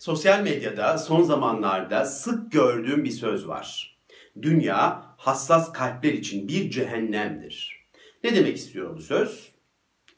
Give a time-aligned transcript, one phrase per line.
[0.00, 3.98] Sosyal medyada son zamanlarda sık gördüğüm bir söz var.
[4.42, 7.86] Dünya hassas kalpler için bir cehennemdir.
[8.24, 9.52] Ne demek istiyor bu söz?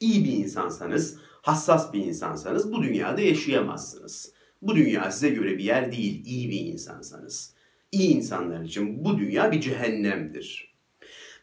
[0.01, 4.33] İyi bir insansanız, hassas bir insansanız bu dünyada yaşayamazsınız.
[4.63, 7.55] Bu dünya size göre bir yer değil, iyi bir insansanız.
[7.93, 10.75] İyi insanlar için bu dünya bir cehennemdir.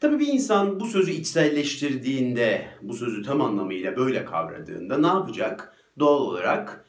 [0.02, 5.76] Tabii bir insan bu sözü içselleştirdiğinde, bu sözü tam anlamıyla böyle kavradığında ne yapacak?
[6.00, 6.89] Doğal olarak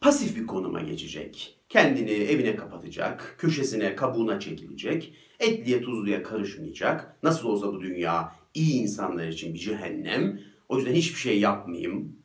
[0.00, 1.56] pasif bir konuma geçecek.
[1.68, 7.16] Kendini evine kapatacak, köşesine, kabuğuna çekilecek, etliye tuzluya karışmayacak.
[7.22, 10.40] Nasıl olsa bu dünya iyi insanlar için bir cehennem.
[10.68, 12.16] O yüzden hiçbir şey yapmayayım,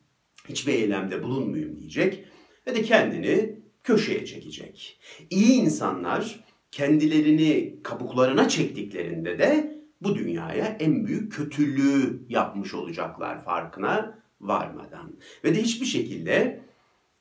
[0.48, 2.24] hiçbir eylemde bulunmayayım diyecek
[2.66, 5.00] ve de kendini köşeye çekecek.
[5.30, 15.16] İyi insanlar kendilerini kabuklarına çektiklerinde de bu dünyaya en büyük kötülüğü yapmış olacaklar farkına varmadan.
[15.44, 16.66] Ve de hiçbir şekilde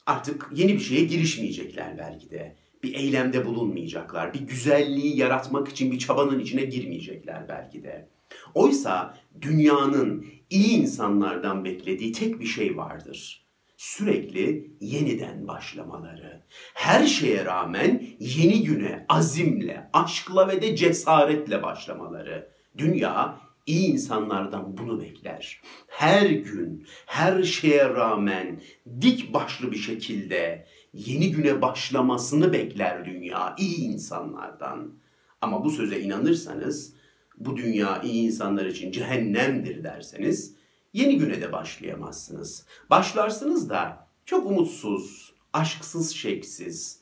[0.05, 2.55] artık yeni bir şeye girişmeyecekler belki de.
[2.83, 4.33] Bir eylemde bulunmayacaklar.
[4.33, 8.09] Bir güzelliği yaratmak için bir çabanın içine girmeyecekler belki de.
[8.53, 13.45] Oysa dünyanın iyi insanlardan beklediği tek bir şey vardır.
[13.77, 16.43] Sürekli yeniden başlamaları.
[16.73, 22.49] Her şeye rağmen yeni güne azimle, aşkla ve de cesaretle başlamaları.
[22.77, 25.61] Dünya iyi insanlardan bunu bekler.
[25.87, 28.61] Her gün, her şeye rağmen
[29.01, 34.93] dik başlı bir şekilde yeni güne başlamasını bekler dünya iyi insanlardan.
[35.41, 36.93] Ama bu söze inanırsanız,
[37.37, 40.55] bu dünya iyi insanlar için cehennemdir derseniz,
[40.93, 42.65] yeni güne de başlayamazsınız.
[42.89, 46.99] Başlarsınız da çok umutsuz, aşksız, şeksiz,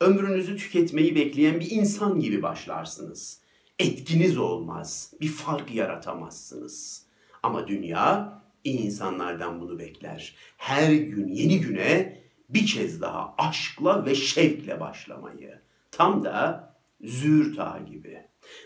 [0.00, 3.41] ömrünüzü tüketmeyi bekleyen bir insan gibi başlarsınız
[3.78, 5.14] etkiniz olmaz.
[5.20, 7.06] Bir fark yaratamazsınız.
[7.42, 10.36] Ama dünya insanlardan bunu bekler.
[10.56, 15.60] Her gün yeni güne bir kez daha aşkla ve şevkle başlamayı.
[15.90, 18.20] Tam da Züğürt Ağa gibi.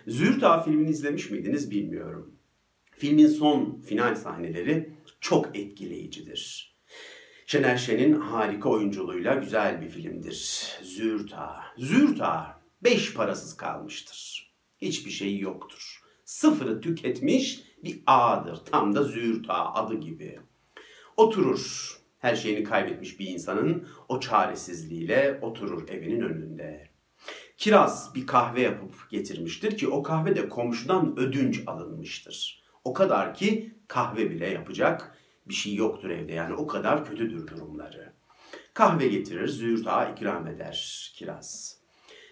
[0.07, 2.39] Züğürt Ağa filmini izlemiş miydiniz bilmiyorum.
[2.91, 6.77] Filmin son final sahneleri çok etkileyicidir.
[7.47, 10.69] Şener Şen'in harika oyunculuğuyla güzel bir filmdir.
[11.77, 14.46] Züğürt Ağa beş parasız kalmıştır
[14.81, 16.03] hiçbir şey yoktur.
[16.25, 18.57] Sıfırı tüketmiş bir ağadır.
[18.57, 20.41] Tam da züğürt ağa adı gibi.
[21.17, 21.97] Oturur.
[22.19, 26.91] Her şeyini kaybetmiş bir insanın o çaresizliğiyle oturur evinin önünde.
[27.57, 32.63] Kiraz bir kahve yapıp getirmiştir ki o kahve de komşudan ödünç alınmıştır.
[32.85, 38.13] O kadar ki kahve bile yapacak bir şey yoktur evde yani o kadar kötüdür durumları.
[38.75, 41.79] Kahve getirir, züğürt ikram eder kiraz.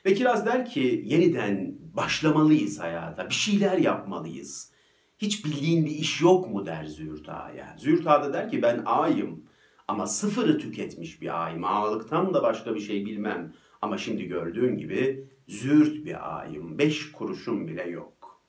[0.07, 4.73] Ve Kiraz der ki yeniden başlamalıyız hayata, bir şeyler yapmalıyız.
[5.19, 7.77] Hiç bildiğin bir iş yok mu der Züğürt Ağa'ya.
[7.79, 9.45] Züğürt da der ki ben ağayım
[9.89, 11.65] ama sıfırı tüketmiş bir ağayım.
[11.65, 13.55] Ağalıktan da başka bir şey bilmem.
[13.83, 16.79] Ama şimdi gördüğün gibi züğürt bir ağayım.
[16.79, 18.43] Beş kuruşum bile yok.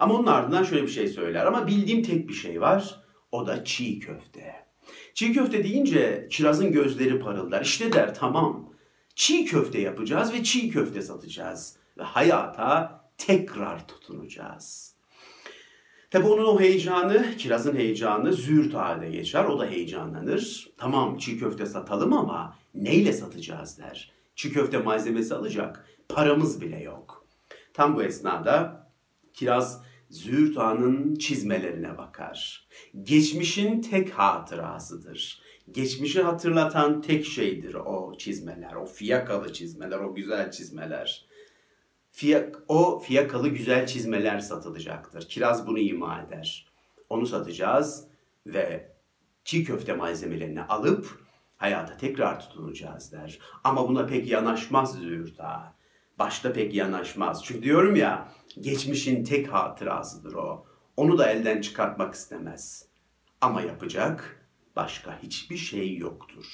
[0.00, 1.46] Ama onun ardından şöyle bir şey söyler.
[1.46, 3.02] Ama bildiğim tek bir şey var.
[3.32, 4.54] O da çiğ köfte.
[5.14, 7.62] Çiğ köfte deyince Kiraz'ın gözleri parıldar.
[7.62, 8.75] İşte der tamam
[9.16, 11.76] çiğ köfte yapacağız ve çiğ köfte satacağız.
[11.98, 14.96] Ve hayata tekrar tutunacağız.
[16.10, 19.44] Tabi onun o heyecanı, kirazın heyecanı züğürt halde geçer.
[19.44, 20.70] O da heyecanlanır.
[20.78, 24.12] Tamam çiğ köfte satalım ama neyle satacağız der.
[24.34, 25.86] Çiğ köfte malzemesi alacak.
[26.08, 27.26] Paramız bile yok.
[27.74, 28.86] Tam bu esnada
[29.34, 30.58] kiraz Züğürt
[31.20, 32.68] çizmelerine bakar.
[33.02, 41.26] Geçmişin tek hatırasıdır geçmişi hatırlatan tek şeydir o çizmeler, o fiyakalı çizmeler, o güzel çizmeler.
[42.10, 45.28] Fiyak, o fiyakalı güzel çizmeler satılacaktır.
[45.28, 46.66] Kiraz bunu ima eder.
[47.08, 48.04] Onu satacağız
[48.46, 48.92] ve
[49.44, 51.20] çiğ köfte malzemelerini alıp
[51.56, 53.38] hayata tekrar tutunacağız der.
[53.64, 55.40] Ama buna pek yanaşmaz Züğürt
[56.18, 57.44] Başta pek yanaşmaz.
[57.44, 58.28] Çünkü diyorum ya
[58.60, 60.66] geçmişin tek hatırasıdır o.
[60.96, 62.88] Onu da elden çıkartmak istemez.
[63.40, 64.45] Ama yapacak
[64.76, 66.44] başka hiçbir şey yoktur.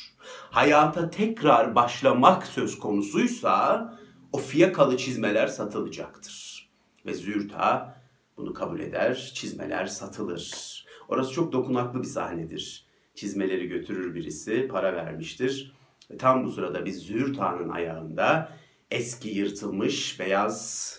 [0.51, 3.99] Hayata tekrar başlamak söz konusuysa
[4.33, 6.69] o fiyakalı çizmeler satılacaktır.
[7.07, 7.97] Ve Zürta
[8.37, 10.53] bunu kabul eder, çizmeler satılır.
[11.09, 12.87] Orası çok dokunaklı bir sahnedir.
[13.15, 15.73] Çizmeleri götürür birisi, para vermiştir.
[16.11, 18.53] Ve tam bu sırada biz Zürta'nın ayağında
[18.91, 20.99] eski yırtılmış beyaz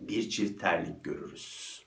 [0.00, 1.82] bir çift terlik görürüz.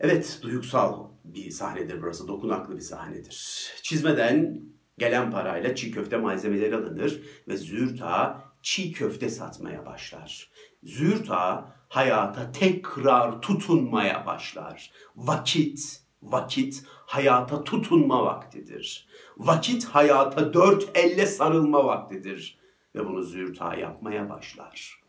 [0.00, 3.70] Evet, duygusal bir sahnedir burası, dokunaklı bir sahnedir.
[3.82, 4.60] Çizmeden
[4.98, 10.50] gelen parayla çiğ köfte malzemeleri alınır ve Zürta çiğ köfte satmaya başlar.
[10.82, 14.92] Zürta hayata tekrar tutunmaya başlar.
[15.16, 19.08] Vakit Vakit hayata tutunma vaktidir.
[19.38, 22.58] Vakit hayata dört elle sarılma vaktidir.
[22.94, 25.00] Ve bunu Züğürt yapmaya başlar.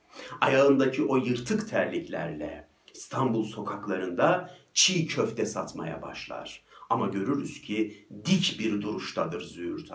[0.42, 6.64] Ayağındaki o yırtık terliklerle İstanbul sokaklarında çiğ köfte satmaya başlar.
[6.90, 9.92] Ama görürüz ki dik bir duruştadır Züğürt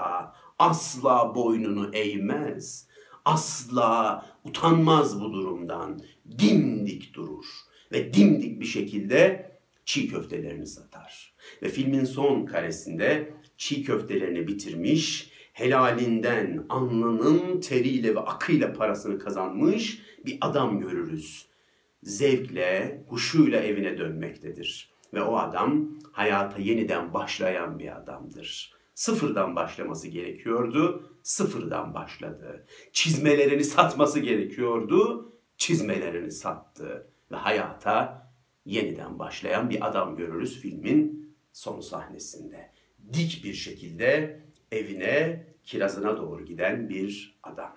[0.59, 2.89] Asla boynunu eğmez.
[3.25, 6.01] Asla utanmaz bu durumdan.
[6.39, 7.45] Dimdik durur
[7.93, 9.51] ve dimdik bir şekilde
[9.85, 11.35] çiğ köftelerini satar.
[11.63, 20.39] Ve filmin son karesinde çiğ köftelerini bitirmiş, helalinden alnının teriyle ve akıyla parasını kazanmış bir
[20.41, 21.52] adam görürüz.
[22.03, 24.93] Zevkle, huşuyla evine dönmektedir.
[25.15, 28.73] Ve o adam hayata yeniden başlayan bir adamdır.
[28.95, 32.67] Sıfırdan başlaması gerekiyordu, sıfırdan başladı.
[32.93, 37.07] Çizmelerini satması gerekiyordu, çizmelerini sattı.
[37.33, 38.31] Ve hayata
[38.65, 42.73] yeniden başlayan bir adam görürüz filmin son sahnesinde.
[43.13, 44.41] Dik bir şekilde
[44.73, 47.77] evine, kirazına doğru giden bir adam.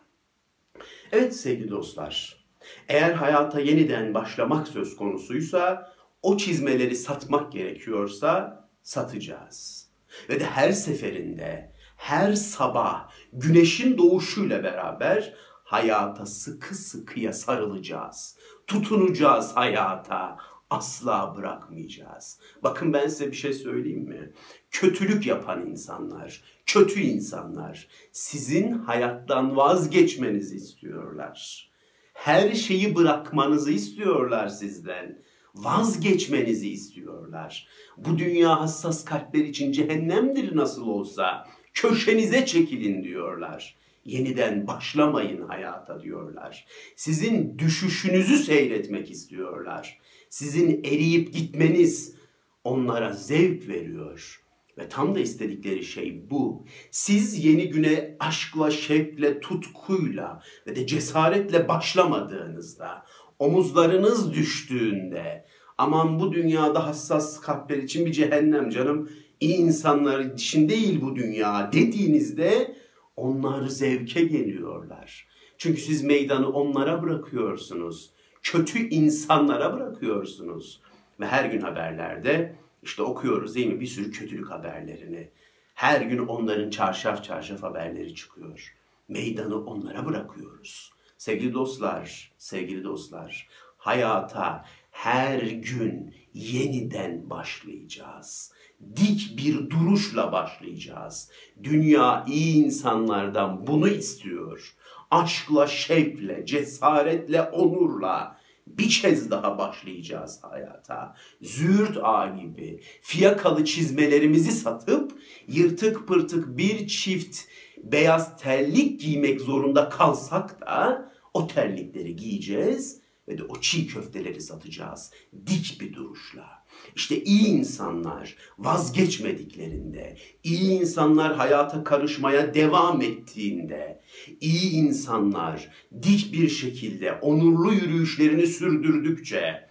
[1.11, 2.44] Evet sevgili dostlar,
[2.89, 9.89] eğer hayata yeniden başlamak söz konusuysa, o çizmeleri satmak gerekiyorsa satacağız.
[10.29, 15.33] Ve de her seferinde, her sabah güneşin doğuşuyla beraber
[15.63, 18.37] hayata sıkı sıkıya sarılacağız.
[18.67, 20.37] Tutunacağız hayata.
[20.69, 22.39] Asla bırakmayacağız.
[22.63, 24.33] Bakın ben size bir şey söyleyeyim mi?
[24.71, 31.71] Kötülük yapan insanlar, kötü insanlar sizin hayattan vazgeçmenizi istiyorlar.
[32.15, 35.21] Her şeyi bırakmanızı istiyorlar sizden.
[35.55, 37.67] Vazgeçmenizi istiyorlar.
[37.97, 41.47] Bu dünya hassas kalpler için cehennemdir nasıl olsa.
[41.73, 43.75] Köşenize çekilin diyorlar
[44.05, 46.65] yeniden başlamayın hayata diyorlar.
[46.95, 49.99] Sizin düşüşünüzü seyretmek istiyorlar.
[50.29, 52.15] Sizin eriyip gitmeniz
[52.63, 54.44] onlara zevk veriyor.
[54.77, 56.65] Ve tam da istedikleri şey bu.
[56.91, 63.05] Siz yeni güne aşkla, şevkle, tutkuyla ve de cesaretle başlamadığınızda,
[63.39, 65.45] omuzlarınız düştüğünde,
[65.77, 71.71] aman bu dünyada hassas kalpler için bir cehennem canım, iyi insanlar için değil bu dünya
[71.71, 72.75] dediğinizde
[73.15, 75.27] onlar zevke geliyorlar.
[75.57, 78.11] Çünkü siz meydanı onlara bırakıyorsunuz.
[78.43, 80.81] Kötü insanlara bırakıyorsunuz.
[81.19, 82.55] Ve her gün haberlerde
[82.85, 85.29] işte okuyoruz değil mi bir sürü kötülük haberlerini.
[85.73, 88.75] Her gün onların çarşaf çarşaf haberleri çıkıyor.
[89.07, 90.91] Meydanı onlara bırakıyoruz.
[91.17, 98.55] Sevgili dostlar, sevgili dostlar, hayata her gün yeniden başlayacağız
[98.95, 101.29] dik bir duruşla başlayacağız.
[101.63, 104.75] Dünya iyi insanlardan bunu istiyor.
[105.11, 108.34] Aşkla, şevkle, cesaretle, onurla
[108.67, 111.15] bir kez daha başlayacağız hayata.
[111.41, 117.37] Züğürt ağa gibi fiyakalı çizmelerimizi satıp yırtık pırtık bir çift
[117.83, 125.11] beyaz terlik giymek zorunda kalsak da o terlikleri giyeceğiz ve de o çiğ köfteleri satacağız
[125.47, 126.64] dik bir duruşla.
[126.95, 134.01] İşte iyi insanlar vazgeçmediklerinde, iyi insanlar hayata karışmaya devam ettiğinde,
[134.41, 135.71] iyi insanlar
[136.03, 139.69] dik bir şekilde onurlu yürüyüşlerini sürdürdükçe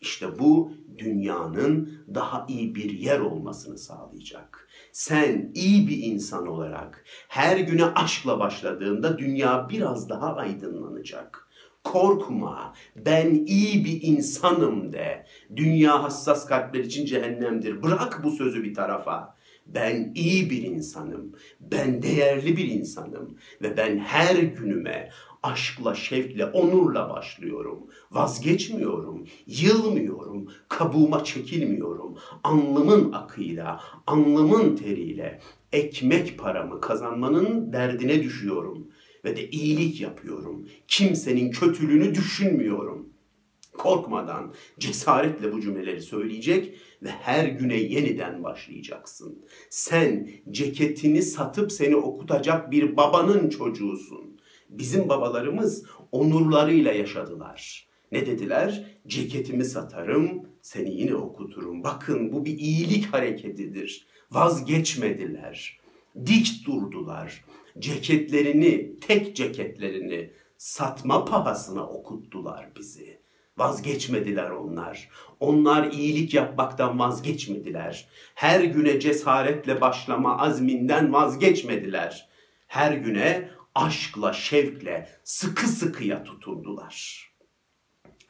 [0.00, 4.68] işte bu dünyanın daha iyi bir yer olmasını sağlayacak.
[4.92, 11.45] Sen iyi bir insan olarak her güne aşkla başladığında dünya biraz daha aydınlanacak
[11.92, 15.26] korkma, ben iyi bir insanım de.
[15.56, 17.82] Dünya hassas kalpler için cehennemdir.
[17.82, 19.36] Bırak bu sözü bir tarafa.
[19.66, 25.10] Ben iyi bir insanım, ben değerli bir insanım ve ben her günüme
[25.42, 27.78] aşkla, şevkle, onurla başlıyorum.
[28.10, 32.16] Vazgeçmiyorum, yılmıyorum, kabuğuma çekilmiyorum.
[32.44, 35.40] Anlamın akıyla, anlamın teriyle
[35.72, 38.86] ekmek paramı kazanmanın derdine düşüyorum
[39.26, 40.68] ve de iyilik yapıyorum.
[40.88, 43.08] Kimsenin kötülüğünü düşünmüyorum.
[43.72, 49.44] Korkmadan, cesaretle bu cümleleri söyleyecek ve her güne yeniden başlayacaksın.
[49.70, 54.40] Sen ceketini satıp seni okutacak bir babanın çocuğusun.
[54.68, 57.88] Bizim babalarımız onurlarıyla yaşadılar.
[58.12, 58.98] Ne dediler?
[59.06, 61.84] Ceketimi satarım, seni yine okuturum.
[61.84, 64.06] Bakın bu bir iyilik hareketidir.
[64.30, 65.80] Vazgeçmediler.
[66.26, 67.44] Dik durdular
[67.78, 73.20] ceketlerini, tek ceketlerini satma pahasına okuttular bizi.
[73.58, 75.08] Vazgeçmediler onlar.
[75.40, 78.08] Onlar iyilik yapmaktan vazgeçmediler.
[78.34, 82.28] Her güne cesaretle başlama azminden vazgeçmediler.
[82.66, 87.26] Her güne aşkla, şevkle, sıkı sıkıya tutundular.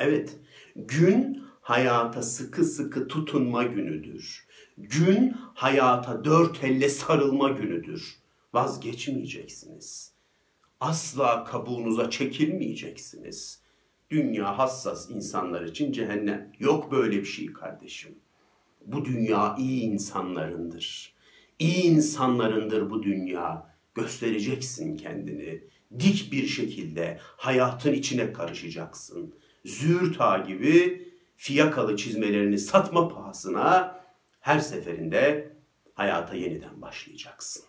[0.01, 0.37] Evet,
[0.77, 4.46] gün hayata sıkı sıkı tutunma günüdür.
[4.79, 8.17] Gün hayata dört elle sarılma günüdür.
[8.55, 10.13] Vazgeçmeyeceksiniz.
[10.81, 13.63] Asla kabuğunuza çekilmeyeceksiniz.
[14.11, 16.53] Dünya hassas insanlar için cehennem.
[16.59, 18.19] Yok böyle bir şey kardeşim.
[18.87, 21.15] Bu dünya iyi insanlarındır.
[21.59, 23.77] İyi insanlarındır bu dünya.
[23.95, 25.65] Göstereceksin kendini.
[26.01, 29.35] Dik bir şekilde hayatın içine karışacaksın.
[29.65, 31.07] Züğürt gibi
[31.37, 34.01] fiyakalı çizmelerini satma pahasına
[34.47, 35.53] her seferinde
[35.95, 37.65] hayata yeniden başlayacaksın.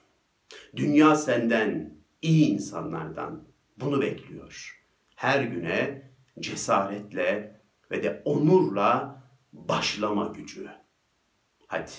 [0.75, 3.43] Dünya senden, iyi insanlardan
[3.77, 4.83] bunu bekliyor.
[5.15, 10.69] Her güne cesaretle ve de onurla başlama gücü.
[11.67, 11.91] Hadi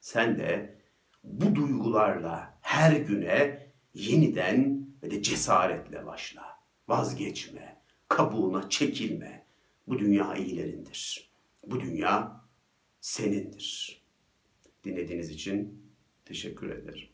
[0.00, 0.78] sen de
[1.24, 6.58] bu duygularla her güne yeniden ve de cesaretle başla.
[6.88, 9.46] Vazgeçme, kabuğuna çekilme.
[9.86, 11.30] Bu dünya iyilerindir.
[11.66, 12.40] Bu dünya
[13.00, 13.99] senindir.
[14.84, 15.82] Dinlediğiniz için
[16.24, 17.08] teşekkür ederim.